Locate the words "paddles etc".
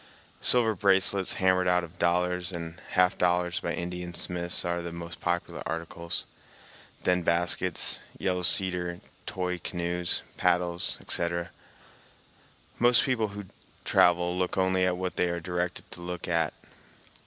10.37-11.51